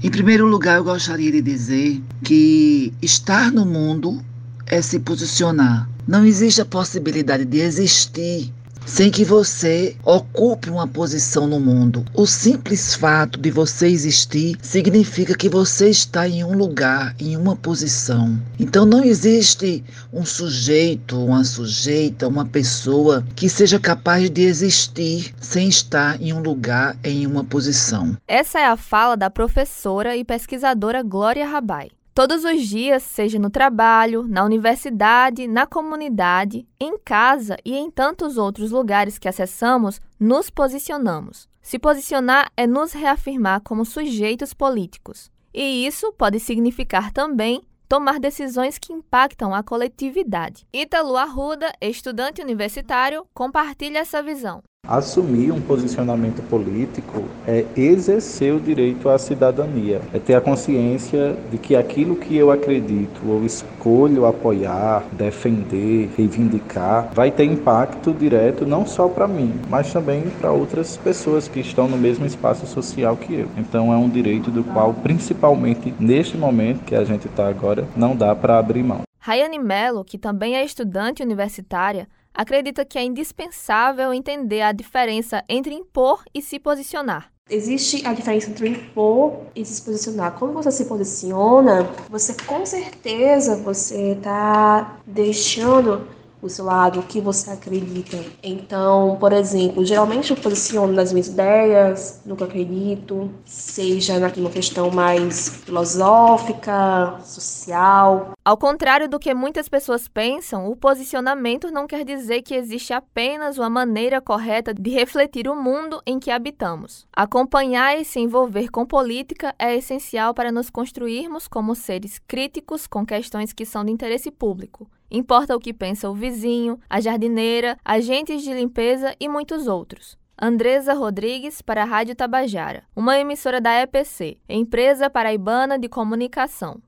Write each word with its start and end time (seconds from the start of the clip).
Em 0.00 0.10
primeiro 0.10 0.46
lugar, 0.46 0.76
eu 0.76 0.84
gostaria 0.84 1.32
de 1.32 1.42
dizer 1.42 2.00
que 2.22 2.92
estar 3.02 3.50
no 3.50 3.66
mundo 3.66 4.22
é 4.64 4.80
se 4.80 5.00
posicionar. 5.00 5.88
Não 6.06 6.24
existe 6.24 6.60
a 6.60 6.64
possibilidade 6.64 7.44
de 7.44 7.58
existir 7.58 8.52
sem 8.88 9.10
que 9.10 9.22
você 9.22 9.94
ocupe 10.02 10.70
uma 10.70 10.88
posição 10.88 11.46
no 11.46 11.60
mundo. 11.60 12.04
O 12.14 12.26
simples 12.26 12.94
fato 12.94 13.38
de 13.38 13.50
você 13.50 13.86
existir 13.86 14.56
significa 14.62 15.36
que 15.36 15.48
você 15.48 15.90
está 15.90 16.26
em 16.26 16.42
um 16.42 16.56
lugar, 16.56 17.14
em 17.20 17.36
uma 17.36 17.54
posição. 17.54 18.40
Então 18.58 18.86
não 18.86 19.04
existe 19.04 19.84
um 20.10 20.24
sujeito, 20.24 21.22
uma 21.22 21.44
sujeita, 21.44 22.26
uma 22.26 22.46
pessoa 22.46 23.24
que 23.36 23.48
seja 23.48 23.78
capaz 23.78 24.30
de 24.30 24.42
existir 24.42 25.34
sem 25.38 25.68
estar 25.68 26.20
em 26.20 26.32
um 26.32 26.40
lugar, 26.40 26.96
em 27.04 27.26
uma 27.26 27.44
posição. 27.44 28.16
Essa 28.26 28.58
é 28.58 28.66
a 28.66 28.76
fala 28.76 29.16
da 29.16 29.28
professora 29.28 30.16
e 30.16 30.24
pesquisadora 30.24 31.02
Glória 31.02 31.46
Rabai. 31.46 31.90
Todos 32.18 32.42
os 32.42 32.66
dias, 32.66 33.04
seja 33.04 33.38
no 33.38 33.48
trabalho, 33.48 34.26
na 34.26 34.42
universidade, 34.42 35.46
na 35.46 35.68
comunidade, 35.68 36.66
em 36.80 36.98
casa 36.98 37.56
e 37.64 37.76
em 37.76 37.88
tantos 37.92 38.36
outros 38.36 38.72
lugares 38.72 39.20
que 39.20 39.28
acessamos, 39.28 40.00
nos 40.18 40.50
posicionamos. 40.50 41.48
Se 41.62 41.78
posicionar 41.78 42.50
é 42.56 42.66
nos 42.66 42.92
reafirmar 42.92 43.60
como 43.60 43.84
sujeitos 43.84 44.52
políticos. 44.52 45.30
E 45.54 45.86
isso 45.86 46.12
pode 46.14 46.40
significar 46.40 47.12
também 47.12 47.62
tomar 47.88 48.18
decisões 48.18 48.78
que 48.78 48.92
impactam 48.92 49.54
a 49.54 49.62
coletividade. 49.62 50.66
Ítalo 50.74 51.16
Arruda, 51.16 51.72
estudante 51.80 52.42
universitário, 52.42 53.24
compartilha 53.32 54.00
essa 54.00 54.20
visão. 54.20 54.60
Assumir 54.88 55.52
um 55.52 55.60
posicionamento 55.60 56.42
político 56.48 57.24
é 57.46 57.66
exercer 57.76 58.54
o 58.54 58.58
direito 58.58 59.10
à 59.10 59.18
cidadania, 59.18 60.00
é 60.14 60.18
ter 60.18 60.32
a 60.32 60.40
consciência 60.40 61.36
de 61.50 61.58
que 61.58 61.76
aquilo 61.76 62.16
que 62.16 62.34
eu 62.34 62.50
acredito 62.50 63.20
ou 63.28 63.44
escolho 63.44 64.24
apoiar, 64.24 65.04
defender, 65.12 66.08
reivindicar, 66.16 67.10
vai 67.12 67.30
ter 67.30 67.44
impacto 67.44 68.14
direto 68.14 68.64
não 68.64 68.86
só 68.86 69.08
para 69.08 69.28
mim, 69.28 69.52
mas 69.68 69.92
também 69.92 70.22
para 70.40 70.52
outras 70.52 70.96
pessoas 70.96 71.48
que 71.48 71.60
estão 71.60 71.86
no 71.86 71.98
mesmo 71.98 72.24
espaço 72.24 72.66
social 72.66 73.14
que 73.14 73.34
eu. 73.34 73.48
Então 73.58 73.92
é 73.92 73.96
um 73.98 74.08
direito 74.08 74.50
do 74.50 74.64
qual, 74.64 74.94
principalmente 74.94 75.92
neste 76.00 76.38
momento 76.38 76.84
que 76.84 76.94
a 76.94 77.04
gente 77.04 77.26
está 77.26 77.46
agora, 77.46 77.86
não 77.94 78.16
dá 78.16 78.34
para 78.34 78.58
abrir 78.58 78.82
mão. 78.82 79.02
Rayane 79.18 79.58
Mello, 79.58 80.02
que 80.02 80.16
também 80.16 80.56
é 80.56 80.64
estudante 80.64 81.22
universitária, 81.22 82.08
acredita 82.38 82.84
que 82.84 82.96
é 82.96 83.02
indispensável 83.02 84.14
entender 84.14 84.62
a 84.62 84.70
diferença 84.70 85.42
entre 85.48 85.74
impor 85.74 86.22
e 86.32 86.40
se 86.40 86.60
posicionar. 86.60 87.32
Existe 87.50 88.06
a 88.06 88.12
diferença 88.12 88.48
entre 88.48 88.68
impor 88.68 89.40
e 89.56 89.64
se 89.64 89.82
posicionar. 89.82 90.38
Quando 90.38 90.52
você 90.52 90.70
se 90.70 90.84
posiciona, 90.84 91.82
você 92.08 92.34
com 92.46 92.64
certeza 92.64 93.56
você 93.56 94.12
está 94.12 95.00
deixando 95.04 96.06
o 96.40 96.48
seu 96.48 96.64
lado, 96.64 97.00
o 97.00 97.02
que 97.02 97.20
você 97.20 97.50
acredita. 97.50 98.18
Então, 98.42 99.16
por 99.18 99.32
exemplo, 99.32 99.84
geralmente 99.84 100.30
eu 100.30 100.36
posiciono 100.36 100.92
nas 100.92 101.12
minhas 101.12 101.28
ideias, 101.28 102.20
no 102.24 102.36
que 102.36 102.42
eu 102.42 102.46
acredito, 102.46 103.30
seja 103.44 104.18
numa 104.36 104.50
questão 104.50 104.90
mais 104.90 105.48
filosófica, 105.48 107.18
social. 107.24 108.32
Ao 108.44 108.56
contrário 108.56 109.08
do 109.08 109.18
que 109.18 109.34
muitas 109.34 109.68
pessoas 109.68 110.06
pensam, 110.08 110.70
o 110.70 110.76
posicionamento 110.76 111.70
não 111.70 111.86
quer 111.86 112.04
dizer 112.04 112.42
que 112.42 112.54
existe 112.54 112.92
apenas 112.92 113.58
uma 113.58 113.70
maneira 113.70 114.20
correta 114.20 114.72
de 114.72 114.90
refletir 114.90 115.48
o 115.48 115.56
mundo 115.56 116.00
em 116.06 116.18
que 116.18 116.30
habitamos. 116.30 117.06
Acompanhar 117.12 117.98
e 117.98 118.04
se 118.04 118.20
envolver 118.20 118.70
com 118.70 118.86
política 118.86 119.54
é 119.58 119.76
essencial 119.76 120.32
para 120.32 120.52
nos 120.52 120.70
construirmos 120.70 121.48
como 121.48 121.74
seres 121.74 122.20
críticos 122.26 122.86
com 122.86 123.04
questões 123.04 123.52
que 123.52 123.66
são 123.66 123.84
de 123.84 123.92
interesse 123.92 124.30
público 124.30 124.88
Importa 125.10 125.56
o 125.56 125.60
que 125.60 125.72
pensa 125.72 126.10
o 126.10 126.14
vizinho, 126.14 126.78
a 126.88 127.00
jardineira, 127.00 127.78
agentes 127.84 128.42
de 128.42 128.52
limpeza 128.52 129.14
e 129.18 129.28
muitos 129.28 129.66
outros. 129.66 130.18
Andresa 130.40 130.94
Rodrigues 130.94 131.60
para 131.60 131.82
a 131.82 131.86
Rádio 131.86 132.14
Tabajara, 132.14 132.84
uma 132.94 133.18
emissora 133.18 133.60
da 133.60 133.74
EPC, 133.82 134.38
Empresa 134.48 135.10
Paraibana 135.10 135.78
de 135.78 135.88
Comunicação. 135.88 136.80